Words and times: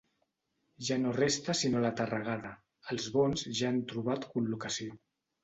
Ja 0.87 0.95
no 1.01 1.11
resta 1.17 1.55
sinó 1.59 1.81
la 1.83 1.91
terregada: 1.99 2.55
els 2.95 3.11
bons 3.19 3.45
ja 3.61 3.71
han 3.71 3.79
trobat 3.93 4.27
col·locació. 4.35 4.99